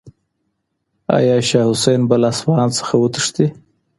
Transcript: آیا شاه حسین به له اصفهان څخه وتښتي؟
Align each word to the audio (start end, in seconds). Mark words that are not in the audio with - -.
آیا 1.17 1.35
شاه 1.49 1.67
حسین 1.69 2.01
به 2.09 2.15
له 2.21 2.27
اصفهان 2.33 2.69
څخه 2.79 2.93
وتښتي؟ 2.97 3.47